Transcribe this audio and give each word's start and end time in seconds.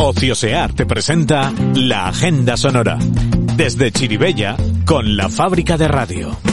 Ociosear 0.00 0.72
te 0.74 0.86
presenta 0.86 1.52
la 1.74 2.06
Agenda 2.06 2.56
Sonora. 2.56 2.98
Desde 3.56 3.90
Chiribella, 3.90 4.56
con 4.84 5.16
la 5.16 5.28
fábrica 5.28 5.76
de 5.76 5.88
radio. 5.88 6.47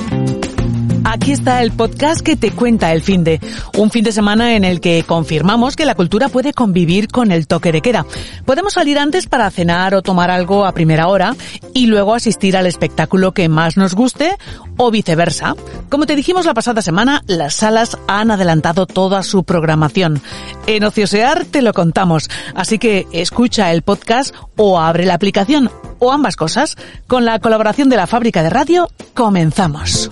Aquí 1.16 1.32
está 1.32 1.64
el 1.64 1.72
podcast 1.72 2.20
que 2.20 2.36
te 2.36 2.52
cuenta 2.52 2.92
el 2.92 3.02
fin 3.02 3.24
de. 3.24 3.40
Un 3.78 3.90
fin 3.90 4.04
de 4.04 4.12
semana 4.12 4.58
en 4.58 4.66
el 4.66 4.82
que 4.82 5.02
confirmamos 5.04 5.78
que 5.78 5.86
la 5.86 5.96
cultura 5.96 6.28
puede 6.28 6.52
convivir 6.52 7.08
con 7.08 7.32
el 7.32 7.48
toque 7.48 7.72
de 7.72 7.82
queda. 7.82 8.06
Podemos 8.44 8.74
salir 8.74 9.00
antes 9.00 9.26
para 9.26 9.50
cenar 9.50 9.96
o 9.96 10.02
tomar 10.02 10.30
algo 10.30 10.66
a 10.66 10.74
primera 10.74 11.08
hora 11.08 11.34
y 11.74 11.86
luego 11.86 12.16
asistir 12.16 12.58
al 12.58 12.66
espectáculo 12.66 13.32
que 13.32 13.48
más 13.48 13.78
nos 13.78 13.96
guste 13.96 14.36
o 14.76 14.92
viceversa. 14.92 15.56
Como 15.88 16.06
te 16.06 16.18
dijimos 16.18 16.46
la 16.46 16.54
pasada 16.54 16.82
semana, 16.82 17.24
las 17.28 17.54
salas 17.54 17.98
han 18.10 18.30
adelantado 18.30 18.86
toda 18.86 19.24
su 19.24 19.46
programación. 19.46 20.22
En 20.68 20.84
Ociosear 20.84 21.46
te 21.46 21.62
lo 21.62 21.72
contamos, 21.72 22.30
así 22.56 22.78
que 22.78 23.08
escucha 23.14 23.72
el 23.72 23.84
podcast 23.84 24.36
o 24.58 24.82
abre 24.82 25.06
la 25.06 25.14
aplicación 25.14 25.72
o 26.00 26.12
ambas 26.12 26.36
cosas. 26.36 26.76
Con 27.08 27.24
la 27.24 27.40
colaboración 27.40 27.88
de 27.88 27.96
la 27.96 28.06
fábrica 28.06 28.44
de 28.44 28.50
radio, 28.50 28.90
comenzamos. 29.14 30.12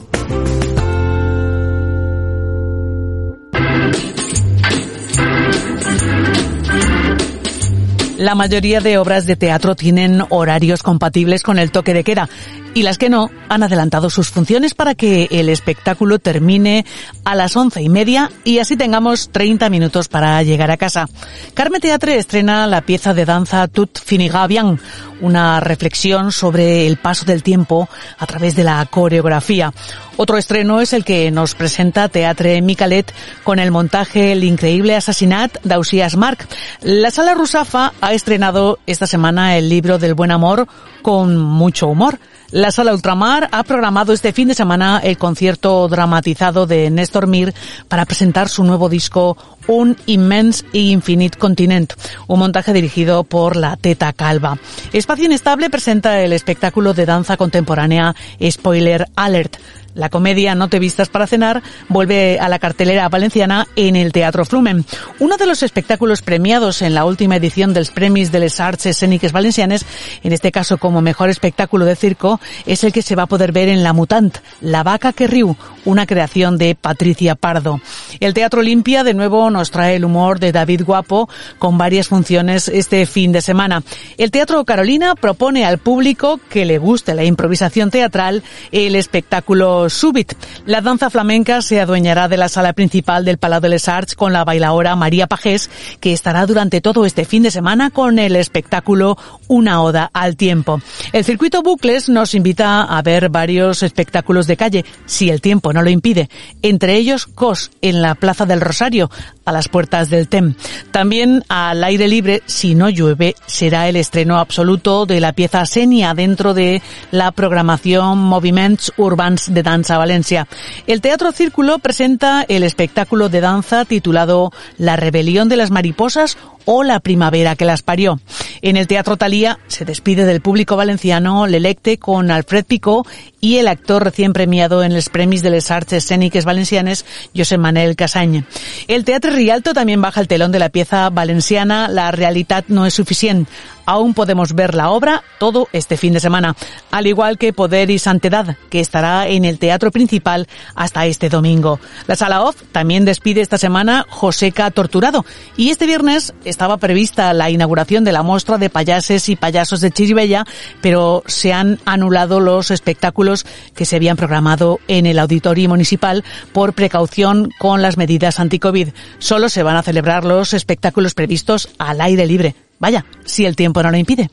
La 8.24 8.36
mayoría 8.36 8.80
de 8.80 8.98
obras 8.98 9.26
de 9.26 9.36
teatro 9.36 9.76
tienen 9.76 10.24
horarios 10.30 10.82
compatibles 10.82 11.44
con 11.44 11.60
el 11.60 11.72
toque 11.72 11.94
de 11.94 12.06
queda 12.06 12.30
y 12.74 12.84
las 12.84 12.98
que 12.98 13.10
no 13.10 13.30
han 13.50 13.64
adelantado 13.64 14.10
sus 14.10 14.30
funciones 14.30 14.74
para 14.74 14.96
que 14.96 15.28
el 15.30 15.50
espectáculo 15.50 16.20
termine 16.20 16.86
a 17.26 17.36
las 17.36 17.58
once 17.58 17.82
y 17.82 17.90
media 17.90 18.32
y 18.46 18.60
así 18.60 18.78
tengamos 18.78 19.30
30 19.30 19.70
minutos 19.70 20.08
para 20.08 20.42
llegar 20.42 20.72
a 20.72 20.78
casa. 20.78 21.10
Carme 21.54 21.82
Teatre 21.82 22.18
estrena 22.18 22.66
la 22.66 22.80
pieza 22.80 23.14
de 23.14 23.26
danza 23.26 23.68
Tut 23.68 24.00
Finigabian, 24.00 24.80
una 25.20 25.60
reflexión 25.60 26.32
sobre 26.32 26.88
el 26.88 26.96
paso 26.96 27.26
del 27.26 27.44
tiempo 27.44 27.90
a 28.18 28.26
través 28.26 28.56
de 28.56 28.64
la 28.64 28.86
coreografía. 28.86 29.74
Otro 30.16 30.38
estreno 30.38 30.80
es 30.80 30.94
el 30.94 31.04
que 31.04 31.32
nos 31.32 31.56
presenta 31.56 32.08
Teatre 32.08 32.62
Micalet 32.62 33.12
con 33.44 33.58
el 33.58 33.72
montaje 33.72 34.32
El 34.32 34.44
increíble 34.44 34.96
asesinato 34.96 35.60
d'Ausias 35.64 36.16
Marc. 36.18 36.48
La 36.82 37.10
sala 37.10 37.34
Rusafa 37.34 37.94
ha 38.00 38.14
estrenado 38.14 38.78
esta 38.86 39.08
semana 39.08 39.58
el 39.58 39.70
libro 39.70 39.98
del 39.98 40.14
buen 40.14 40.30
amor 40.30 40.68
con 41.02 41.38
mucho 41.38 41.88
humor. 41.88 42.20
La 42.52 42.72
Sala 42.72 42.94
Ultramar 42.94 43.50
ha 43.52 43.64
programado 43.64 44.14
este 44.14 44.32
fin 44.32 44.48
de 44.48 44.54
semana 44.54 45.02
el 45.04 45.18
concierto 45.18 45.88
dramatizado 45.88 46.68
de 46.68 46.92
Néstor 46.92 47.26
Mir 47.26 47.52
para 47.88 48.06
presentar 48.06 48.48
su 48.48 48.64
nuevo 48.64 48.90
disco 48.90 49.36
Un 49.66 49.98
Immense 50.06 50.64
e 50.72 50.82
Infinite 50.82 51.40
Continent, 51.40 51.94
un 52.28 52.38
montaje 52.38 52.72
dirigido 52.72 53.24
por 53.24 53.56
la 53.56 53.76
Teta 53.76 54.14
Calva. 54.14 54.60
Espacio 54.94 55.26
Inestable 55.26 55.72
presenta 55.72 56.22
el 56.22 56.32
espectáculo 56.32 56.94
de 56.94 57.08
danza 57.08 57.38
contemporánea 57.38 58.16
Spoiler 58.40 59.08
Alert. 59.16 59.58
La 59.96 60.10
comedia 60.10 60.56
No 60.56 60.70
te 60.70 60.80
vistas 60.80 61.10
para 61.10 61.28
cenar 61.28 61.62
vuelve 61.88 62.40
a 62.40 62.50
la 62.50 62.60
cartelera 62.60 63.08
valenciana 63.10 63.68
en 63.76 63.96
el 63.96 64.12
Teatro 64.12 64.44
Flumen. 64.44 64.86
Uno 65.20 65.38
de 65.38 65.46
los 65.46 65.62
espectáculos 65.62 66.22
premiados 66.22 66.82
en 66.82 66.96
la 66.96 67.06
última 67.06 67.36
edición 67.36 67.74
dels 67.74 67.92
Premis 67.92 68.32
de 68.32 68.40
les 68.40 68.60
Arts 68.60 68.88
Escéniques 68.88 69.32
Valencianes, 69.32 69.86
en 70.24 70.34
este 70.34 70.52
caso 70.52 70.78
como 70.78 71.02
mejor 71.02 71.30
espectáculo 71.30 71.86
de 71.86 71.96
circo, 71.96 72.40
es 72.66 72.84
el 72.84 72.92
que 72.92 73.04
se 73.04 73.16
va 73.16 73.24
a 73.24 73.28
poder 73.28 73.52
ver 73.52 73.70
en 73.70 73.84
La 73.84 73.94
Mutant, 73.94 74.38
La 74.62 74.82
Vaca 74.82 75.14
que 75.14 75.28
Riu, 75.28 75.56
una 75.86 76.08
creación 76.08 76.58
de 76.58 76.76
Patricia 76.76 77.36
Pardo. 77.36 77.80
El 78.20 78.34
Teatro 78.34 78.62
Olimpia 78.62 79.04
de 79.04 79.14
nuevo 79.14 79.50
nos 79.52 79.70
trae 79.70 79.96
el 79.96 80.06
humor 80.06 80.40
de 80.40 80.52
David 80.52 80.84
Guapo 80.86 81.30
con 81.60 81.78
varias 81.78 82.08
funciones 82.08 82.68
este 82.68 83.06
fin 83.06 83.32
de 83.32 83.42
semana. 83.42 83.84
El 84.18 84.32
Teatro 84.32 84.66
Carolina 84.66 85.14
propone 85.14 85.66
al 85.66 85.78
público 85.78 86.40
que 86.50 86.66
le 86.66 86.80
guste 86.80 87.14
la 87.14 87.24
improvisación 87.24 87.92
teatral 87.92 88.44
el 88.72 88.96
espectáculo 88.96 89.83
Subit. 89.90 90.34
La 90.66 90.82
danza 90.82 91.10
flamenca 91.10 91.62
se 91.62 91.82
adueñará 91.82 92.28
de 92.28 92.38
la 92.38 92.50
sala 92.50 92.74
principal 92.74 93.26
del 93.26 93.38
Palau 93.38 93.62
de 93.62 93.70
les 93.70 93.88
Arts 93.88 94.16
con 94.16 94.34
la 94.34 94.44
bailaora 94.44 94.96
María 94.96 95.28
Pajés, 95.28 95.70
que 96.00 96.14
estará 96.14 96.46
durante 96.46 96.82
todo 96.82 97.06
este 97.06 97.26
fin 97.26 97.44
de 97.44 97.52
semana 97.52 97.90
con 97.90 98.20
el 98.20 98.36
espectáculo 98.36 99.18
Una 99.48 99.82
Oda 99.82 100.10
al 100.14 100.36
Tiempo. 100.36 100.82
El 101.12 101.26
circuito 101.26 101.62
Bucles 101.62 102.10
nos 102.10 102.34
invita 102.34 102.84
a 102.84 103.02
ver 103.02 103.30
varios 103.30 103.84
espectáculos 103.84 104.48
de 104.48 104.58
calle, 104.58 104.86
si 105.06 105.30
el 105.30 105.42
tiempo 105.42 105.74
no 105.74 105.82
lo 105.82 105.90
impide, 105.90 106.30
entre 106.62 106.96
ellos 106.96 107.26
COS 107.26 107.72
en 107.82 108.02
la 108.02 108.16
Plaza 108.16 108.46
del 108.46 108.62
Rosario, 108.62 109.10
a 109.46 109.52
las 109.52 109.70
puertas 109.70 110.10
del 110.10 110.28
TEM. 110.28 110.56
También 110.92 111.44
al 111.50 111.84
aire 111.84 112.08
libre, 112.08 112.44
si 112.46 112.76
no 112.76 112.90
llueve, 112.90 113.36
será 113.46 113.90
el 113.90 113.96
estreno 113.96 114.38
absoluto 114.38 115.06
de 115.06 115.20
la 115.20 115.34
pieza 115.34 115.66
Senia 115.66 116.14
dentro 116.14 116.54
de 116.54 116.82
la 117.12 117.32
programación 117.32 118.18
Moviments 118.20 118.94
Urbans 118.98 119.54
de 119.54 119.64
Danza 119.64 119.98
Valencia. 119.98 120.48
El 120.88 121.02
Teatro 121.02 121.32
Círculo 121.32 121.80
presenta 121.80 122.46
el 122.48 122.64
espectáculo 122.64 123.30
de 123.30 123.42
danza 123.42 123.86
titulado 123.86 124.52
La 124.78 124.96
Rebelión 124.96 125.50
de 125.50 125.58
las 125.58 125.72
Mariposas 125.72 126.38
o 126.66 126.84
La 126.84 127.00
Primavera 127.00 127.56
que 127.56 127.66
las 127.66 127.82
parió. 127.82 128.20
En 128.62 128.78
el 128.78 128.88
Teatro 128.88 129.18
Talía 129.18 129.60
se 129.68 129.86
despide 129.86 130.26
del 130.26 130.42
público 130.42 130.76
valenciano 130.76 131.48
L'Electe 131.48 131.98
con 131.98 132.32
Alfred 132.32 132.66
Picó 132.66 133.06
y 133.40 133.58
el 133.58 133.68
actor 133.68 134.04
recién 134.04 134.32
premiado 134.34 134.84
en 134.84 134.94
los 134.94 135.10
Premis 135.10 135.44
de 135.44 135.50
les 135.50 135.70
Arts 135.70 135.94
Escéniques 135.94 136.46
Valencianes, 136.46 137.06
José 137.36 137.58
Manel 137.58 137.96
Casañ. 137.96 138.46
El 138.88 139.04
Teatre 139.04 139.32
Rialto 139.32 139.74
también 139.74 140.02
baja 140.02 140.22
el 140.22 140.28
telón 140.28 140.52
de 140.52 140.60
la 140.60 140.70
pieza 140.70 141.10
valenciana 141.10 141.88
La 141.88 142.12
Realitat 142.12 142.66
no 142.68 142.86
es 142.86 142.94
suficiente. 142.94 143.52
Aún 143.86 144.14
podemos 144.14 144.54
ver 144.54 144.76
la 144.76 144.90
obra 144.90 145.24
todo 145.40 145.68
este 145.74 145.98
fin 145.98 146.14
de 146.14 146.20
semana, 146.20 146.56
al 146.92 147.08
igual 147.08 147.38
que 147.38 147.54
Poder 147.54 147.90
y 147.90 148.00
Santidad, 148.00 148.58
que 148.70 148.80
estará 148.80 149.28
en 149.28 149.46
el 149.46 149.60
Teatro 149.60 149.92
Principal 149.92 150.48
hasta 150.76 151.06
este 151.06 151.30
domingo. 151.30 151.80
La 152.08 152.16
Sala 152.16 152.44
Off 152.44 152.62
también 152.72 153.06
despide 153.06 153.42
esta 153.42 153.58
semana 153.58 154.06
Joseca 154.10 154.72
Torturado 154.72 155.26
y 155.58 155.70
este 155.70 155.86
viernes 155.86 156.34
estaba 156.46 156.78
prevista 156.78 157.34
la 157.34 157.50
inauguración 157.50 158.04
de 158.04 158.12
la 158.12 158.24
muestra 158.24 158.58
de 158.58 158.70
payases 158.70 159.30
y 159.30 159.36
payasos 159.36 159.82
de 159.82 159.92
Chiribella, 159.92 160.46
pero 160.82 161.24
se 161.28 161.54
han 161.54 161.80
anulado 161.86 162.40
los 162.40 162.72
espectáculos 162.72 163.46
que 163.76 163.86
se 163.86 163.98
habían 163.98 164.18
programado 164.18 164.80
en 164.88 165.06
el 165.06 165.20
auditorio 165.20 165.70
municipal 165.70 166.24
por 166.52 166.74
precaución 166.74 167.50
con 167.60 167.82
las 167.82 167.98
medidas 167.98 168.40
anti-COVID. 168.40 168.90
Solo 169.20 169.50
se 169.50 169.64
van 169.64 169.78
a 169.78 169.84
celebrar 169.84 170.24
los 170.26 170.54
espectáculos 170.54 171.14
previstos 171.14 171.70
al 171.78 172.02
aire 172.02 172.26
libre. 172.26 172.56
Vaya, 172.84 173.06
si 173.24 173.46
el 173.46 173.56
tiempo 173.56 173.82
no 173.82 173.92
lo 173.92 173.96
impide. 173.96 174.30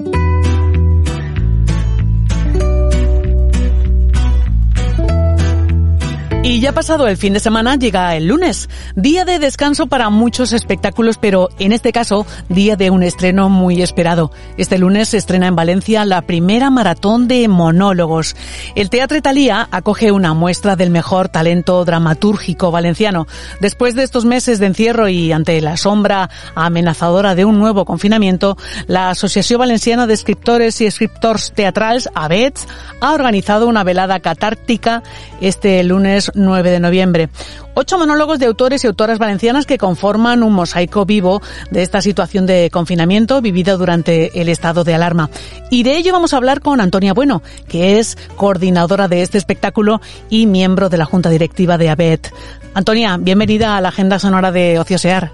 Y 6.50 6.58
ya 6.58 6.72
pasado 6.72 7.06
el 7.06 7.16
fin 7.16 7.32
de 7.32 7.38
semana 7.38 7.76
llega 7.76 8.16
el 8.16 8.26
lunes, 8.26 8.68
día 8.96 9.24
de 9.24 9.38
descanso 9.38 9.86
para 9.86 10.10
muchos 10.10 10.52
espectáculos, 10.52 11.16
pero 11.16 11.48
en 11.60 11.70
este 11.70 11.92
caso, 11.92 12.26
día 12.48 12.74
de 12.74 12.90
un 12.90 13.04
estreno 13.04 13.48
muy 13.48 13.82
esperado. 13.82 14.32
Este 14.56 14.76
lunes 14.76 15.10
se 15.10 15.18
estrena 15.18 15.46
en 15.46 15.54
Valencia 15.54 16.04
la 16.04 16.22
primera 16.22 16.68
maratón 16.68 17.28
de 17.28 17.46
monólogos. 17.46 18.34
El 18.74 18.90
Teatro 18.90 19.16
Italia 19.16 19.68
acoge 19.70 20.10
una 20.10 20.34
muestra 20.34 20.74
del 20.74 20.90
mejor 20.90 21.28
talento 21.28 21.84
dramatúrgico 21.84 22.72
valenciano. 22.72 23.28
Después 23.60 23.94
de 23.94 24.02
estos 24.02 24.24
meses 24.24 24.58
de 24.58 24.66
encierro 24.66 25.08
y 25.08 25.30
ante 25.30 25.60
la 25.60 25.76
sombra 25.76 26.30
amenazadora 26.56 27.36
de 27.36 27.44
un 27.44 27.60
nuevo 27.60 27.84
confinamiento, 27.84 28.58
la 28.88 29.10
Asociación 29.10 29.60
Valenciana 29.60 30.08
de 30.08 30.14
Escritores 30.14 30.80
y 30.80 30.86
Escritores 30.86 31.52
Teatrals, 31.54 32.10
ABETS, 32.12 32.66
ha 33.00 33.12
organizado 33.12 33.68
una 33.68 33.84
velada 33.84 34.18
catártica 34.18 35.04
este 35.40 35.84
lunes 35.84 36.32
9 36.40 36.70
de 36.70 36.80
noviembre. 36.80 37.28
Ocho 37.74 37.98
monólogos 37.98 38.38
de 38.38 38.46
autores 38.46 38.82
y 38.82 38.86
autoras 38.86 39.18
valencianas 39.18 39.66
que 39.66 39.78
conforman 39.78 40.42
un 40.42 40.52
mosaico 40.52 41.06
vivo 41.06 41.40
de 41.70 41.82
esta 41.82 42.00
situación 42.00 42.46
de 42.46 42.68
confinamiento 42.70 43.40
vivida 43.40 43.74
durante 43.74 44.40
el 44.40 44.48
estado 44.48 44.84
de 44.84 44.94
alarma. 44.94 45.30
Y 45.70 45.82
de 45.82 45.96
ello 45.96 46.12
vamos 46.12 46.34
a 46.34 46.36
hablar 46.36 46.60
con 46.60 46.80
Antonia 46.80 47.14
Bueno, 47.14 47.42
que 47.68 47.98
es 47.98 48.16
coordinadora 48.36 49.08
de 49.08 49.22
este 49.22 49.38
espectáculo 49.38 50.00
y 50.28 50.46
miembro 50.46 50.88
de 50.88 50.98
la 50.98 51.04
Junta 51.04 51.30
Directiva 51.30 51.78
de 51.78 51.90
ABET. 51.90 52.32
Antonia, 52.74 53.16
bienvenida 53.18 53.76
a 53.76 53.80
la 53.80 53.88
Agenda 53.88 54.18
Sonora 54.18 54.50
de 54.52 54.78
Ociosear. 54.78 55.30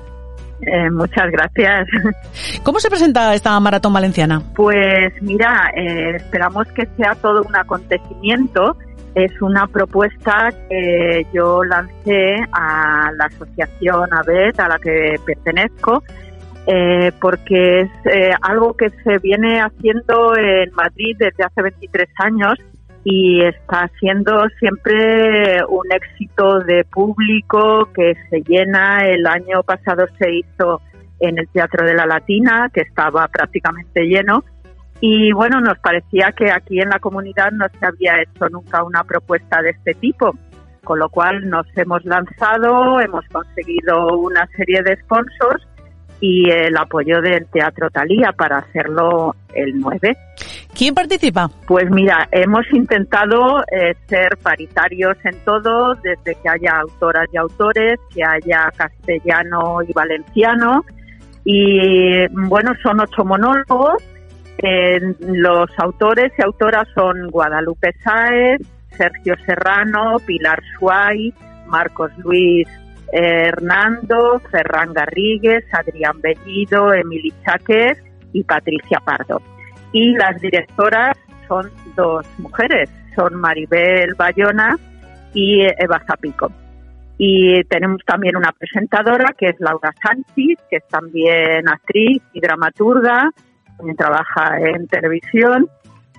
Eh, 0.61 0.91
muchas 0.91 1.31
gracias. 1.31 1.89
¿Cómo 2.63 2.81
se 2.81 2.89
presenta 2.89 3.35
esta 3.35 3.59
maratón 3.61 3.93
valenciana? 3.93 4.43
Pues 4.55 5.13
mira, 5.21 5.71
eh, 5.77 6.17
esperamos 6.17 6.67
que 6.69 6.89
sea 6.97 7.15
todo 7.17 7.43
un 7.43 7.55
acontecimiento. 7.55 8.77
Es 9.17 9.33
una 9.41 9.67
propuesta 9.67 10.53
que 10.69 11.27
yo 11.33 11.65
lancé 11.65 12.37
a 12.53 13.11
la 13.17 13.25
asociación 13.25 14.13
ABET, 14.13 14.61
a 14.61 14.69
la 14.69 14.79
que 14.79 15.15
pertenezco, 15.25 16.03
eh, 16.67 17.11
porque 17.19 17.81
es 17.81 17.91
algo 18.43 18.75
que 18.75 18.91
se 19.03 19.19
viene 19.21 19.59
haciendo 19.59 20.37
en 20.37 20.71
Madrid 20.75 21.17
desde 21.19 21.45
hace 21.45 21.63
23 21.63 22.09
años 22.19 22.59
y 23.05 23.43
está 23.43 23.91
siendo 23.99 24.47
siempre 24.59 25.65
un 25.67 25.91
éxito 25.93 26.59
de 26.59 26.85
público 26.85 27.89
que 27.95 28.15
se 28.29 28.43
llena. 28.47 28.99
El 29.07 29.27
año 29.27 29.63
pasado 29.63 30.07
se 30.19 30.31
hizo 30.31 30.83
en 31.21 31.39
el 31.39 31.49
Teatro 31.49 31.87
de 31.87 31.95
la 31.95 32.05
Latina, 32.05 32.69
que 32.71 32.83
estaba 32.83 33.29
prácticamente 33.29 34.03
lleno. 34.03 34.45
Y 35.01 35.33
bueno, 35.33 35.61
nos 35.61 35.79
parecía 35.79 36.33
que 36.33 36.51
aquí 36.51 36.81
en 36.81 36.89
la 36.89 36.99
comunidad 36.99 37.51
no 37.53 37.67
se 37.79 37.87
había 37.87 38.23
hecho 38.23 38.49
nunca 38.51 38.83
una 38.83 39.05
propuesta 39.05 39.61
de 39.61 39.71
este 39.71 39.95
tipo, 39.95 40.35
con 40.85 40.99
lo 40.99 41.09
cual 41.09 41.49
nos 41.49 41.67
hemos 41.77 42.05
lanzado, 42.05 43.01
hemos 43.01 43.25
conseguido 43.29 44.17
una 44.19 44.47
serie 44.57 44.83
de 44.83 44.97
sponsors 45.03 45.67
y 46.21 46.49
el 46.51 46.77
apoyo 46.77 47.21
del 47.21 47.47
Teatro 47.47 47.91
Talía 47.91 48.33
para 48.33 48.59
hacerlo 48.59 49.35
el 49.55 49.79
9. 49.79 50.17
¿Quién 50.75 50.95
participa? 50.95 51.51
Pues 51.67 51.91
mira, 51.91 52.29
hemos 52.33 52.65
intentado 52.73 53.63
eh, 53.71 53.95
ser 54.07 54.37
paritarios 54.43 55.17
en 55.25 55.39
todo, 55.45 55.95
desde 55.97 56.35
que 56.41 56.49
haya 56.49 56.81
autoras 56.81 57.27
y 57.33 57.37
autores, 57.37 57.99
que 58.15 58.23
haya 58.23 58.71
castellano 58.77 59.79
y 59.87 59.93
valenciano. 59.93 60.85
Y 61.45 62.27
bueno, 62.29 62.73
son 62.83 63.01
ocho 63.01 63.25
monólogos. 63.25 64.03
Los 64.59 65.71
autores 65.79 66.33
y 66.39 66.43
autoras 66.43 66.89
son 66.95 67.29
Guadalupe 67.29 67.93
Sáez, 68.03 68.61
Sergio 68.91 69.35
Serrano, 69.45 70.17
Pilar 70.25 70.61
Suárez, 70.79 71.35
Marcos 71.67 72.11
Luis 72.19 72.67
Hernando, 73.13 74.41
Ferran 74.51 74.93
Garrigues, 74.93 75.65
Adrián 75.73 76.21
Bellido, 76.21 76.93
Emily 76.93 77.33
Cháquez 77.45 78.03
y 78.33 78.43
Patricia 78.45 79.01
Pardo. 79.05 79.41
Y 79.93 80.15
las 80.15 80.41
directoras 80.41 81.17
son 81.49 81.71
dos 81.95 82.27
mujeres, 82.39 82.91
son 83.15 83.35
Maribel 83.37 84.15
Bayona 84.17 84.77
y 85.33 85.63
Eva 85.63 86.03
Zapico. 86.07 86.51
Y 87.19 87.65
tenemos 87.65 88.03
también 88.05 88.37
una 88.37 88.53
presentadora 88.53 89.33
que 89.39 89.47
es 89.47 89.57
Laura 89.59 89.93
Sánchez, 90.03 90.59
que 90.69 90.77
es 90.77 90.89
también 90.89 91.67
actriz 91.69 92.23
y 92.35 92.41
dramaturga, 92.41 93.31
también 93.77 93.97
trabaja 93.97 94.59
en 94.59 94.87
televisión 94.89 95.69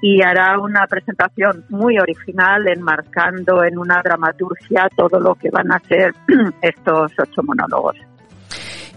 y 0.01 0.21
hará 0.21 0.59
una 0.59 0.85
presentación 0.87 1.65
muy 1.69 1.97
original 1.97 2.67
enmarcando 2.67 3.63
en 3.63 3.77
una 3.77 4.01
dramaturgia 4.03 4.89
todo 4.95 5.19
lo 5.19 5.35
que 5.35 5.49
van 5.49 5.71
a 5.71 5.79
ser 5.79 6.13
estos 6.61 7.11
ocho 7.19 7.41
monólogos. 7.43 7.95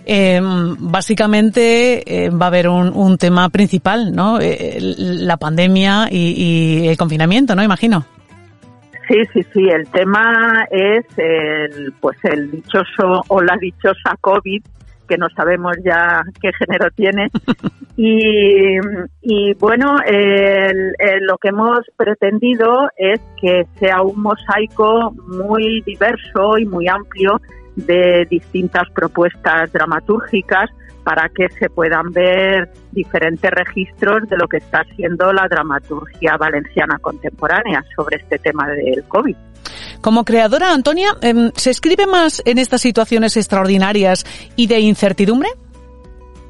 Eh, 0.06 0.40
básicamente 0.42 2.24
eh, 2.24 2.30
va 2.30 2.46
a 2.46 2.48
haber 2.48 2.68
un, 2.68 3.18
tema 3.18 3.48
principal, 3.50 4.12
¿no? 4.12 4.40
Eh, 4.40 4.78
la 4.80 5.36
pandemia 5.36 6.08
y, 6.10 6.88
el 6.88 6.96
confinamiento, 6.96 7.54
¿no? 7.54 7.62
Imagino. 7.62 8.04
Sí, 9.08 9.16
sí, 9.32 9.42
sí. 9.52 9.68
El 9.68 9.88
tema 9.88 10.66
es 10.70 11.04
el, 11.16 11.92
pues 12.00 12.16
el 12.24 12.50
dichoso 12.50 13.24
o 13.28 13.42
la 13.42 13.56
dichosa 13.60 14.16
COVID 14.20 14.62
que 15.10 15.18
no 15.18 15.28
sabemos 15.36 15.76
ya 15.84 16.22
qué 16.40 16.52
género 16.52 16.90
tiene. 16.94 17.28
Y, 18.02 18.78
y 19.20 19.52
bueno, 19.58 19.96
lo 21.20 21.36
que 21.36 21.48
hemos 21.48 21.80
pretendido 21.98 22.88
es 22.96 23.20
que 23.38 23.66
sea 23.78 24.00
un 24.00 24.22
mosaico 24.22 25.12
muy 25.26 25.82
diverso 25.82 26.56
y 26.56 26.64
muy 26.64 26.88
amplio 26.88 27.42
de 27.76 28.26
distintas 28.30 28.88
propuestas 28.94 29.70
dramatúrgicas 29.72 30.70
para 31.04 31.28
que 31.28 31.50
se 31.50 31.68
puedan 31.68 32.10
ver 32.10 32.70
diferentes 32.92 33.50
registros 33.50 34.26
de 34.30 34.36
lo 34.38 34.48
que 34.48 34.58
está 34.58 34.82
siendo 34.96 35.30
la 35.34 35.46
dramaturgia 35.46 36.38
valenciana 36.38 36.98
contemporánea 37.00 37.84
sobre 37.94 38.16
este 38.16 38.38
tema 38.38 38.66
del 38.68 39.04
COVID. 39.08 39.36
Como 40.00 40.24
creadora, 40.24 40.72
Antonia, 40.72 41.10
em, 41.20 41.50
¿se 41.54 41.70
escribe 41.70 42.06
más 42.06 42.42
en 42.44 42.58
estas 42.58 42.80
situaciones 42.80 43.36
extraordinarias 43.36 44.24
y 44.56 44.66
de 44.66 44.80
incertidumbre? 44.80 45.48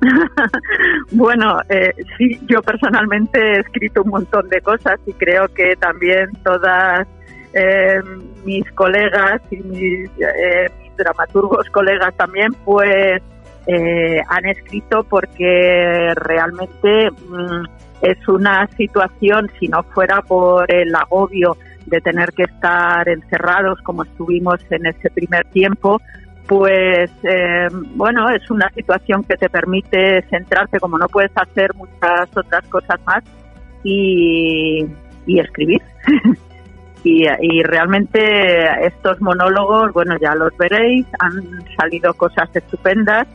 bueno, 1.10 1.58
eh, 1.68 1.92
sí, 2.16 2.40
yo 2.48 2.62
personalmente 2.62 3.38
he 3.38 3.60
escrito 3.60 4.02
un 4.02 4.10
montón 4.10 4.48
de 4.48 4.60
cosas 4.60 4.98
y 5.06 5.12
creo 5.12 5.48
que 5.48 5.76
también 5.76 6.30
todas 6.44 7.06
eh, 7.52 8.00
mis 8.44 8.70
colegas 8.72 9.42
y 9.50 9.56
mis, 9.56 10.10
eh, 10.20 10.70
dramaturgos 10.96 11.68
colegas 11.70 12.14
también, 12.16 12.52
pues 12.64 13.22
eh, 13.66 14.20
han 14.28 14.46
escrito 14.46 15.02
porque 15.04 16.12
realmente 16.14 17.10
mm, 17.10 17.64
es 18.02 18.28
una 18.28 18.68
situación, 18.76 19.50
si 19.58 19.68
no 19.68 19.82
fuera 19.82 20.22
por 20.22 20.72
el 20.72 20.94
agobio 20.94 21.56
de 21.90 22.00
tener 22.00 22.32
que 22.32 22.44
estar 22.44 23.08
encerrados 23.08 23.80
como 23.82 24.04
estuvimos 24.04 24.60
en 24.70 24.86
ese 24.86 25.10
primer 25.10 25.44
tiempo, 25.46 26.00
pues 26.46 27.10
eh, 27.22 27.68
bueno, 27.94 28.28
es 28.30 28.50
una 28.50 28.70
situación 28.70 29.22
que 29.24 29.36
te 29.36 29.48
permite 29.48 30.22
centrarte 30.30 30.80
como 30.80 30.98
no 30.98 31.06
puedes 31.08 31.32
hacer 31.34 31.74
muchas 31.74 32.28
otras 32.36 32.66
cosas 32.68 33.00
más 33.06 33.22
y, 33.84 34.84
escribir. 35.26 35.80
y, 37.04 37.24
y, 37.40 37.62
realmente 37.62 38.84
estos 38.84 39.20
monólogos, 39.20 39.92
bueno, 39.92 40.16
ya 40.20 40.34
los 40.34 40.56
veréis, 40.56 41.06
han 41.20 41.64
salido 41.76 42.14
cosas 42.14 42.48
estupendas. 42.54 43.28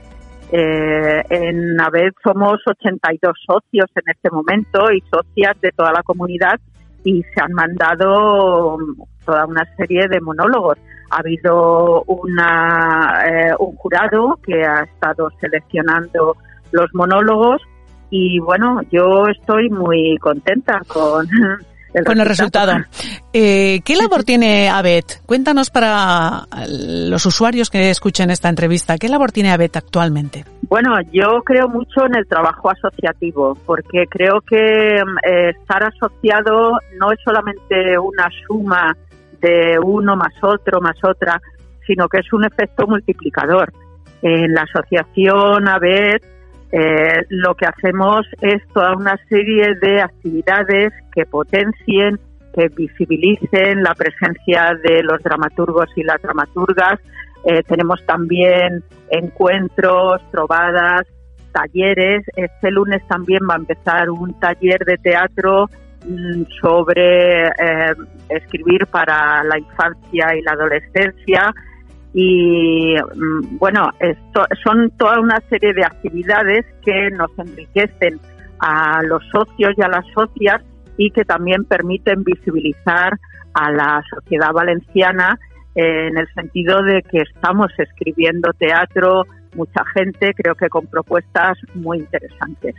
Eh, 0.51 1.23
en 1.29 1.79
AVED 1.79 2.11
somos 2.23 2.59
82 2.67 3.33
socios 3.47 3.89
en 3.95 4.03
este 4.13 4.29
momento 4.29 4.91
y 4.91 5.01
socias 5.09 5.59
de 5.61 5.71
toda 5.71 5.91
la 5.91 6.03
comunidad 6.03 6.59
y 7.05 7.23
se 7.23 7.41
han 7.41 7.53
mandado 7.53 8.77
toda 9.25 9.45
una 9.45 9.63
serie 9.77 10.07
de 10.09 10.19
monólogos. 10.19 10.77
Ha 11.11 11.19
habido 11.19 12.03
una, 12.07 13.23
eh, 13.25 13.53
un 13.59 13.75
jurado 13.75 14.37
que 14.43 14.65
ha 14.65 14.83
estado 14.83 15.29
seleccionando 15.39 16.35
los 16.71 16.93
monólogos 16.93 17.61
y 18.09 18.39
bueno, 18.39 18.81
yo 18.91 19.27
estoy 19.27 19.69
muy 19.69 20.17
contenta 20.17 20.81
con 20.87 21.27
con 22.03 22.19
el 22.19 22.25
resultado. 22.25 22.73
Eh, 23.33 23.81
¿Qué 23.85 23.95
labor 23.95 24.23
tiene 24.23 24.69
ABET? 24.69 25.21
Cuéntanos 25.25 25.69
para 25.69 26.47
los 26.67 27.25
usuarios 27.25 27.69
que 27.69 27.89
escuchen 27.89 28.29
esta 28.31 28.49
entrevista, 28.49 28.97
¿qué 28.97 29.09
labor 29.09 29.31
tiene 29.31 29.51
ABET 29.51 29.77
actualmente? 29.77 30.45
Bueno, 30.67 30.91
yo 31.11 31.41
creo 31.43 31.67
mucho 31.67 32.05
en 32.05 32.15
el 32.15 32.27
trabajo 32.27 32.71
asociativo, 32.71 33.57
porque 33.65 34.05
creo 34.09 34.41
que 34.41 34.95
eh, 34.95 35.49
estar 35.49 35.83
asociado 35.83 36.71
no 36.99 37.11
es 37.11 37.19
solamente 37.23 37.97
una 37.99 38.29
suma 38.47 38.95
de 39.41 39.77
uno 39.79 40.15
más 40.15 40.33
otro 40.41 40.81
más 40.81 40.97
otra, 41.03 41.39
sino 41.85 42.07
que 42.07 42.19
es 42.19 42.33
un 42.33 42.45
efecto 42.45 42.87
multiplicador. 42.87 43.71
En 44.21 44.53
la 44.53 44.63
asociación 44.63 45.67
ABET 45.67 46.34
eh, 46.71 47.25
lo 47.29 47.55
que 47.55 47.65
hacemos 47.65 48.25
es 48.41 48.61
toda 48.73 48.95
una 48.95 49.17
serie 49.29 49.75
de 49.81 50.01
actividades 50.01 50.93
que 51.13 51.25
potencien, 51.25 52.19
que 52.53 52.69
visibilicen 52.69 53.83
la 53.83 53.93
presencia 53.93 54.71
de 54.83 55.03
los 55.03 55.21
dramaturgos 55.21 55.87
y 55.95 56.03
las 56.03 56.21
dramaturgas. 56.21 56.99
Eh, 57.45 57.61
tenemos 57.63 58.03
también 58.05 58.83
encuentros, 59.09 60.21
trovadas, 60.31 61.03
talleres. 61.51 62.23
Este 62.35 62.71
lunes 62.71 63.05
también 63.07 63.41
va 63.49 63.53
a 63.55 63.57
empezar 63.57 64.09
un 64.09 64.37
taller 64.39 64.79
de 64.85 64.97
teatro 64.97 65.69
mm, 66.05 66.43
sobre 66.61 67.47
eh, 67.47 67.93
escribir 68.29 68.87
para 68.87 69.43
la 69.43 69.59
infancia 69.59 70.35
y 70.35 70.41
la 70.41 70.53
adolescencia 70.53 71.53
y 72.17 72.95
mm, 72.95 73.57
bueno, 73.57 73.89
son 74.63 74.89
toda 74.91 75.19
una 75.19 75.37
serie 75.49 75.73
de 75.73 75.83
actividades 75.83 76.65
que 76.85 77.09
nos 77.11 77.29
enriquecen 77.37 78.21
a 78.59 79.03
los 79.03 79.21
socios 79.33 79.73
y 79.75 79.81
a 79.81 79.89
las 79.89 80.05
socias 80.13 80.61
y 80.97 81.11
que 81.11 81.25
también 81.25 81.65
permiten 81.65 82.23
visibilizar 82.23 83.19
a 83.53 83.69
la 83.69 84.01
sociedad 84.09 84.53
valenciana 84.53 85.37
en 85.75 86.17
el 86.17 86.27
sentido 86.33 86.81
de 86.83 87.01
que 87.01 87.17
estamos 87.17 87.67
escribiendo 87.77 88.53
teatro, 88.53 89.23
mucha 89.53 89.83
gente, 89.93 90.33
creo 90.33 90.55
que 90.55 90.69
con 90.69 90.87
propuestas 90.87 91.57
muy 91.73 91.97
interesantes. 91.97 92.75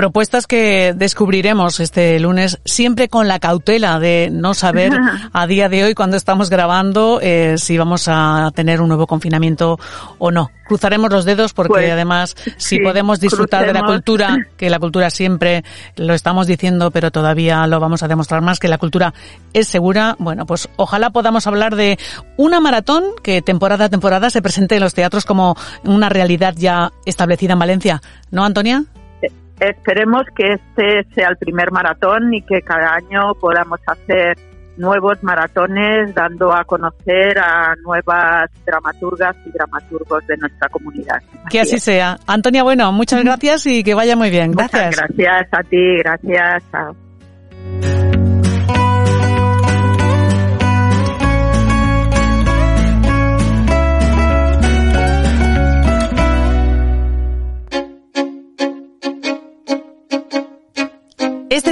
Propuestas 0.00 0.46
que 0.46 0.94
descubriremos 0.96 1.78
este 1.78 2.18
lunes, 2.20 2.58
siempre 2.64 3.10
con 3.10 3.28
la 3.28 3.38
cautela 3.38 4.00
de 4.00 4.30
no 4.32 4.54
saber 4.54 4.98
a 5.34 5.46
día 5.46 5.68
de 5.68 5.84
hoy, 5.84 5.94
cuando 5.94 6.16
estamos 6.16 6.48
grabando, 6.48 7.18
eh, 7.20 7.56
si 7.58 7.76
vamos 7.76 8.04
a 8.08 8.50
tener 8.54 8.80
un 8.80 8.88
nuevo 8.88 9.06
confinamiento 9.06 9.78
o 10.18 10.30
no. 10.30 10.50
Cruzaremos 10.66 11.12
los 11.12 11.26
dedos 11.26 11.52
porque 11.52 11.74
pues, 11.74 11.92
además, 11.92 12.34
si 12.56 12.78
podemos 12.78 13.20
disfrutar 13.20 13.66
de 13.66 13.74
la 13.74 13.82
cultura, 13.82 14.38
que 14.56 14.70
la 14.70 14.78
cultura 14.78 15.10
siempre 15.10 15.64
lo 15.96 16.14
estamos 16.14 16.46
diciendo, 16.46 16.90
pero 16.90 17.10
todavía 17.10 17.66
lo 17.66 17.78
vamos 17.78 18.02
a 18.02 18.08
demostrar 18.08 18.40
más, 18.40 18.58
que 18.58 18.68
la 18.68 18.78
cultura 18.78 19.12
es 19.52 19.68
segura, 19.68 20.16
bueno, 20.18 20.46
pues 20.46 20.70
ojalá 20.76 21.10
podamos 21.10 21.46
hablar 21.46 21.76
de 21.76 21.98
una 22.38 22.58
maratón 22.58 23.04
que 23.22 23.42
temporada 23.42 23.84
a 23.84 23.88
temporada 23.90 24.30
se 24.30 24.40
presente 24.40 24.76
en 24.76 24.80
los 24.80 24.94
teatros 24.94 25.26
como 25.26 25.58
una 25.84 26.08
realidad 26.08 26.54
ya 26.56 26.90
establecida 27.04 27.52
en 27.52 27.58
Valencia. 27.58 28.02
¿No, 28.30 28.46
Antonia? 28.46 28.86
Esperemos 29.60 30.24
que 30.34 30.54
este 30.54 31.06
sea 31.14 31.28
el 31.28 31.36
primer 31.36 31.70
maratón 31.70 32.32
y 32.32 32.42
que 32.42 32.62
cada 32.62 32.94
año 32.94 33.34
podamos 33.38 33.78
hacer 33.86 34.38
nuevos 34.78 35.22
maratones 35.22 36.14
dando 36.14 36.52
a 36.52 36.64
conocer 36.64 37.38
a 37.38 37.74
nuevas 37.84 38.50
dramaturgas 38.64 39.36
y 39.44 39.50
dramaturgos 39.50 40.26
de 40.26 40.36
nuestra 40.38 40.68
comunidad. 40.70 41.20
Que 41.50 41.60
así, 41.60 41.78
sea. 41.78 42.18
Antonia, 42.26 42.62
bueno, 42.62 42.90
muchas 42.90 43.22
gracias 43.22 43.66
y 43.66 43.84
que 43.84 43.94
vaya 43.94 44.16
muy 44.16 44.30
bien. 44.30 44.52
Gracias. 44.52 44.96
gracias 44.96 45.48
a 45.52 45.62
ti, 45.62 45.96
gracias. 45.98 46.64
Chao. 46.72 48.09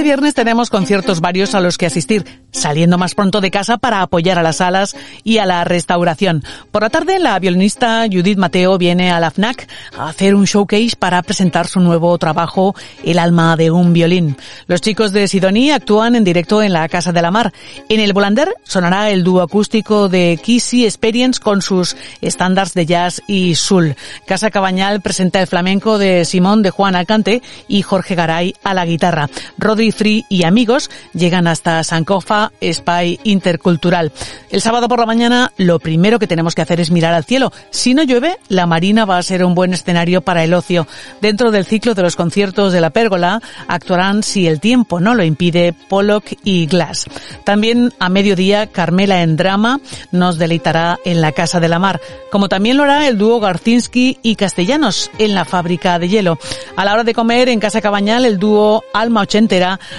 Viernes 0.09 0.33
tenemos 0.33 0.71
conciertos 0.71 1.21
varios 1.21 1.53
a 1.53 1.59
los 1.59 1.77
que 1.77 1.85
asistir, 1.85 2.25
saliendo 2.51 2.97
más 2.97 3.13
pronto 3.13 3.41
de 3.41 3.51
casa 3.51 3.77
para 3.77 4.01
apoyar 4.01 4.39
a 4.39 4.41
las 4.41 4.55
salas 4.55 4.95
y 5.23 5.37
a 5.37 5.45
la 5.45 5.63
restauración. 5.65 6.43
Por 6.71 6.81
la 6.81 6.89
tarde, 6.89 7.19
la 7.19 7.37
violinista 7.37 8.07
Judith 8.11 8.39
Mateo 8.39 8.79
viene 8.79 9.11
a 9.11 9.19
la 9.19 9.29
FNAC 9.29 9.67
a 9.95 10.09
hacer 10.09 10.33
un 10.33 10.45
showcase 10.45 10.95
para 10.97 11.21
presentar 11.21 11.67
su 11.67 11.79
nuevo 11.79 12.17
trabajo, 12.17 12.75
El 13.03 13.19
alma 13.19 13.55
de 13.55 13.69
un 13.69 13.93
violín. 13.93 14.35
Los 14.65 14.81
chicos 14.81 15.11
de 15.11 15.27
Sidoní 15.27 15.69
actúan 15.69 16.15
en 16.15 16.23
directo 16.23 16.63
en 16.63 16.73
la 16.73 16.89
Casa 16.89 17.11
de 17.11 17.21
la 17.21 17.29
Mar. 17.29 17.53
En 17.87 17.99
el 17.99 18.13
Volander 18.13 18.55
sonará 18.63 19.11
el 19.11 19.23
dúo 19.23 19.43
acústico 19.43 20.09
de 20.09 20.39
Kissy 20.41 20.85
Experience 20.85 21.39
con 21.39 21.61
sus 21.61 21.95
estándares 22.19 22.73
de 22.73 22.87
jazz 22.87 23.21
y 23.27 23.53
soul. 23.53 23.95
Casa 24.25 24.49
Cabañal 24.49 25.01
presenta 25.01 25.39
el 25.39 25.45
flamenco 25.45 25.99
de 25.99 26.25
Simón 26.25 26.63
de 26.63 26.71
Juan 26.71 26.95
Alcante 26.95 27.43
y 27.67 27.83
Jorge 27.83 28.15
Garay 28.15 28.55
a 28.63 28.73
la 28.73 28.87
guitarra. 28.87 29.29
Rodri 29.59 29.98
Y 30.01 30.43
amigos 30.45 30.89
llegan 31.13 31.45
hasta 31.45 31.83
Sankofa 31.83 32.53
Spy 32.63 33.19
Intercultural. 33.25 34.13
El 34.49 34.61
sábado 34.61 34.87
por 34.87 34.99
la 34.99 35.05
mañana 35.05 35.51
lo 35.57 35.77
primero 35.79 36.19
que 36.19 36.27
tenemos 36.27 36.55
que 36.55 36.61
hacer 36.61 36.79
es 36.79 36.89
mirar 36.89 37.13
al 37.13 37.25
cielo. 37.25 37.51
Si 37.69 37.93
no 37.93 38.03
llueve, 38.03 38.37
la 38.47 38.65
marina 38.65 39.03
va 39.03 39.17
a 39.17 39.23
ser 39.23 39.43
un 39.43 39.55
buen 39.55 39.73
escenario 39.73 40.21
para 40.21 40.45
el 40.45 40.53
ocio. 40.53 40.87
Dentro 41.19 41.51
del 41.51 41.65
ciclo 41.65 41.95
de 41.95 42.03
los 42.03 42.15
conciertos 42.15 42.71
de 42.71 42.79
la 42.79 42.91
pérgola 42.91 43.41
actuarán, 43.67 44.23
si 44.23 44.47
el 44.47 44.61
tiempo 44.61 45.01
no 45.01 45.15
lo 45.15 45.23
impide, 45.23 45.73
Pollock 45.73 46.33
y 46.45 46.65
Glass. 46.67 47.05
También 47.43 47.91
a 47.99 48.07
mediodía, 48.07 48.67
Carmela 48.67 49.21
en 49.21 49.35
drama 49.35 49.81
nos 50.13 50.37
deleitará 50.37 50.97
en 51.03 51.19
la 51.19 51.33
Casa 51.33 51.59
de 51.59 51.67
la 51.67 51.79
Mar, 51.79 51.99
como 52.31 52.47
también 52.47 52.77
lo 52.77 52.83
hará 52.83 53.05
el 53.05 53.17
dúo 53.17 53.41
Garcinski 53.41 54.19
y 54.23 54.37
Castellanos 54.37 55.11
en 55.17 55.35
la 55.35 55.43
fábrica 55.43 55.99
de 55.99 56.07
hielo. 56.07 56.39
A 56.77 56.85
la 56.85 56.93
hora 56.93 57.03
de 57.03 57.13
comer 57.13 57.49
en 57.49 57.59
Casa 57.59 57.81
Cabañal, 57.81 58.23
el 58.23 58.39
dúo 58.39 58.81
Alma 58.93 59.21
80 59.21 59.49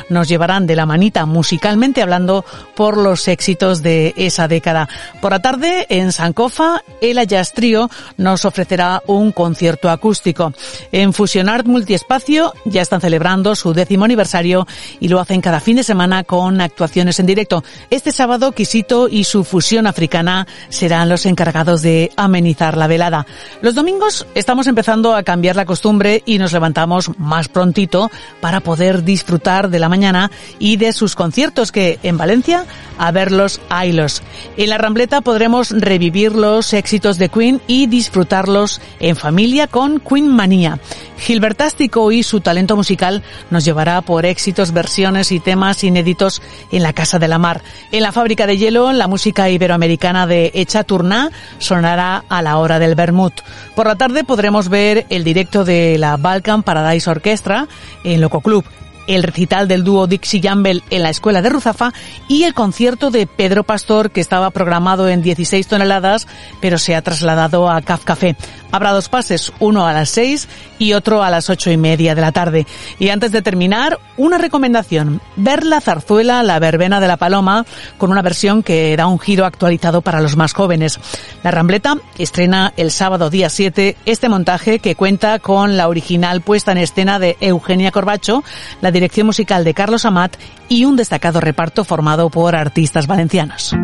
nos 0.08 0.28
llevarán 0.28 0.66
de 0.66 0.76
la 0.76 0.86
manita 0.86 1.26
musicalmente 1.26 2.02
hablando 2.02 2.44
por 2.74 2.96
los 2.96 3.28
éxitos 3.28 3.82
de 3.82 4.14
esa 4.16 4.48
década. 4.48 4.88
Por 5.20 5.32
la 5.32 5.40
tarde, 5.40 5.86
en 5.88 6.12
Sancofa, 6.12 6.82
el 7.00 7.26
Jazz 7.26 7.52
Trio 7.52 7.90
nos 8.16 8.44
ofrecerá 8.44 9.02
un 9.06 9.32
concierto 9.32 9.90
acústico. 9.90 10.52
En 10.92 11.12
Fusionart 11.12 11.66
Multiespacio 11.66 12.52
ya 12.64 12.82
están 12.82 13.00
celebrando 13.00 13.54
su 13.54 13.72
décimo 13.72 14.04
aniversario 14.04 14.66
y 14.98 15.08
lo 15.08 15.20
hacen 15.20 15.40
cada 15.40 15.60
fin 15.60 15.76
de 15.76 15.84
semana 15.84 16.24
con 16.24 16.60
actuaciones 16.60 17.18
en 17.20 17.26
directo. 17.26 17.64
Este 17.90 18.12
sábado, 18.12 18.52
Quisito 18.52 19.08
y 19.08 19.24
su 19.24 19.44
fusión 19.44 19.86
africana 19.86 20.46
serán 20.68 21.08
los 21.08 21.26
encargados 21.26 21.82
de 21.82 22.10
amenizar 22.16 22.76
la 22.76 22.86
velada. 22.86 23.26
Los 23.62 23.74
domingos 23.74 24.26
estamos 24.34 24.66
empezando 24.66 25.14
a 25.14 25.22
cambiar 25.22 25.56
la 25.56 25.64
costumbre 25.64 26.22
y 26.26 26.38
nos 26.38 26.52
levantamos 26.52 27.10
más 27.18 27.48
prontito 27.48 28.10
para 28.40 28.60
poder 28.60 29.04
disfrutar 29.04 29.69
de 29.70 29.78
la 29.78 29.88
mañana 29.88 30.30
y 30.58 30.76
de 30.76 30.92
sus 30.92 31.14
conciertos 31.14 31.72
que 31.72 31.98
en 32.02 32.16
Valencia 32.16 32.64
a 32.98 33.10
verlos 33.12 33.60
haylos. 33.70 34.22
En 34.56 34.68
la 34.68 34.78
Rambleta 34.78 35.20
podremos 35.22 35.70
revivir 35.70 36.32
los 36.32 36.72
éxitos 36.74 37.18
de 37.18 37.28
Queen 37.28 37.60
y 37.66 37.86
disfrutarlos 37.86 38.80
en 39.00 39.16
familia 39.16 39.66
con 39.66 40.00
Queen 40.00 40.28
Manía. 40.28 40.78
Gilbertástico 41.18 42.12
y 42.12 42.22
su 42.22 42.40
talento 42.40 42.76
musical 42.76 43.22
nos 43.50 43.64
llevará 43.64 44.00
por 44.00 44.24
éxitos, 44.24 44.72
versiones 44.72 45.32
y 45.32 45.40
temas 45.40 45.84
inéditos 45.84 46.42
en 46.72 46.82
la 46.82 46.92
Casa 46.92 47.18
de 47.18 47.28
la 47.28 47.38
Mar. 47.38 47.62
En 47.92 48.02
la 48.02 48.12
Fábrica 48.12 48.46
de 48.46 48.56
Hielo, 48.56 48.92
la 48.92 49.06
música 49.06 49.48
iberoamericana 49.50 50.26
de 50.26 50.50
Echa 50.54 50.84
Turná 50.84 51.30
sonará 51.58 52.24
a 52.28 52.42
la 52.42 52.58
hora 52.58 52.78
del 52.78 52.94
Bermud. 52.94 53.32
Por 53.74 53.86
la 53.86 53.96
tarde 53.96 54.24
podremos 54.24 54.68
ver 54.68 55.06
el 55.10 55.24
directo 55.24 55.64
de 55.64 55.98
la 55.98 56.16
Balkan 56.16 56.62
Paradise 56.62 57.08
Orchestra 57.10 57.68
en 58.04 58.20
Loco 58.20 58.40
Club 58.40 58.64
el 59.06 59.22
recital 59.22 59.68
del 59.68 59.84
dúo 59.84 60.06
Dixie 60.06 60.40
Jambel 60.40 60.82
en 60.90 61.02
la 61.02 61.10
Escuela 61.10 61.42
de 61.42 61.48
Ruzafa 61.48 61.92
y 62.28 62.44
el 62.44 62.54
concierto 62.54 63.10
de 63.10 63.26
Pedro 63.26 63.64
Pastor 63.64 64.10
que 64.10 64.20
estaba 64.20 64.50
programado 64.50 65.08
en 65.08 65.22
16 65.22 65.66
toneladas 65.66 66.26
pero 66.60 66.78
se 66.78 66.94
ha 66.94 67.02
trasladado 67.02 67.68
a 67.68 67.80
Caf 67.82 68.04
Café. 68.04 68.36
Habrá 68.72 68.92
dos 68.92 69.08
pases, 69.08 69.52
uno 69.58 69.86
a 69.86 69.92
las 69.92 70.10
6 70.10 70.48
y 70.78 70.92
otro 70.92 71.22
a 71.22 71.30
las 71.30 71.50
ocho 71.50 71.70
y 71.70 71.76
media 71.76 72.14
de 72.14 72.20
la 72.20 72.32
tarde. 72.32 72.66
Y 72.98 73.08
antes 73.08 73.32
de 73.32 73.42
terminar, 73.42 73.98
una 74.16 74.38
recomendación. 74.38 75.20
Ver 75.36 75.64
la 75.64 75.80
zarzuela 75.80 76.42
La 76.42 76.58
Verbena 76.58 77.00
de 77.00 77.08
la 77.08 77.16
Paloma 77.16 77.66
con 77.98 78.10
una 78.10 78.22
versión 78.22 78.62
que 78.62 78.96
da 78.96 79.06
un 79.06 79.18
giro 79.18 79.44
actualizado 79.44 80.02
para 80.02 80.20
los 80.20 80.36
más 80.36 80.52
jóvenes. 80.52 81.00
La 81.42 81.50
Rambleta 81.50 81.96
estrena 82.16 82.72
el 82.76 82.90
sábado 82.92 83.28
día 83.28 83.50
7 83.50 83.96
este 84.06 84.28
montaje 84.28 84.78
que 84.78 84.94
cuenta 84.94 85.38
con 85.38 85.76
la 85.76 85.88
original 85.88 86.40
puesta 86.40 86.72
en 86.72 86.78
escena 86.78 87.18
de 87.18 87.36
Eugenia 87.40 87.90
Corbacho, 87.90 88.44
dirección 88.90 89.26
musical 89.26 89.64
de 89.64 89.74
Carlos 89.74 90.04
Amat 90.04 90.36
y 90.68 90.84
un 90.84 90.96
destacado 90.96 91.40
reparto 91.40 91.84
formado 91.84 92.30
por 92.30 92.56
artistas 92.56 93.06
valencianos. 93.06 93.74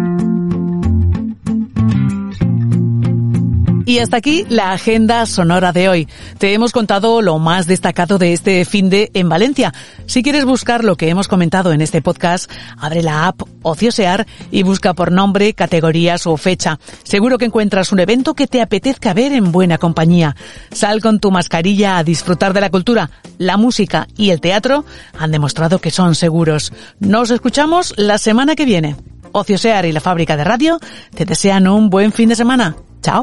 Y 3.87 4.01
hasta 4.01 4.17
aquí 4.17 4.45
la 4.49 4.73
agenda 4.73 5.25
sonora 5.27 5.73
de 5.73 5.89
hoy. 5.89 6.09
Te 6.39 6.53
hemos 6.53 6.73
contado 6.73 7.23
lo 7.23 7.39
más 7.39 7.69
destacado 7.69 8.19
de 8.19 8.33
este 8.33 8.65
fin 8.65 8.91
de 8.91 9.13
en 9.15 9.29
Valencia. 9.29 9.73
Si 10.07 10.25
quieres 10.25 10.45
buscar 10.45 10.83
lo 10.83 10.97
que 10.97 11.09
hemos 11.09 11.29
comentado 11.29 11.73
en 11.73 11.81
este 11.81 12.03
podcast, 12.03 12.51
abre 12.77 13.05
la 13.05 13.29
app 13.29 13.43
Ociosear 13.63 14.27
y 14.51 14.65
busca 14.65 14.93
por 14.93 15.13
nombre, 15.13 15.55
categorías 15.55 16.27
o 16.27 16.37
fecha. 16.37 16.81
Seguro 17.05 17.39
que 17.39 17.45
encuentras 17.45 17.93
un 17.93 18.01
evento 18.01 18.35
que 18.35 18.49
te 18.49 18.61
apetezca 18.61 19.15
ver 19.15 19.31
en 19.33 19.53
buena 19.53 19.79
compañía. 19.79 20.35
Sal 20.73 21.01
con 21.01 21.21
tu 21.21 21.31
mascarilla 21.31 21.97
a 21.97 22.03
disfrutar 22.03 22.55
de 22.55 22.63
la 22.63 22.71
cultura. 22.71 23.13
La 23.39 23.57
música 23.57 24.09
y 24.17 24.31
el 24.31 24.41
teatro 24.41 24.85
han 25.17 25.31
demostrado 25.31 25.79
que 25.79 25.93
son 25.93 26.17
seguros. 26.17 26.73
Nos 26.99 27.31
escuchamos 27.31 27.95
la 27.97 28.19
semana 28.19 28.57
que 28.57 28.65
viene. 28.65 28.97
Ociosear 29.31 29.87
y 29.87 29.93
la 29.93 30.01
fábrica 30.01 30.37
de 30.37 30.43
radio 30.43 30.81
te 31.15 31.25
desean 31.25 31.69
un 31.69 31.89
buen 31.89 32.11
fin 32.11 32.29
de 32.29 32.35
semana. 32.35 32.75
Chao. 33.07 33.23